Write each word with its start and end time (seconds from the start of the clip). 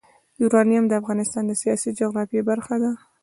یورانیم 0.41 0.83
د 0.87 0.93
افغانستان 1.01 1.43
د 1.47 1.51
سیاسي 1.61 1.89
جغرافیه 1.99 2.41
برخه 2.49 2.75
ده. 2.81 2.91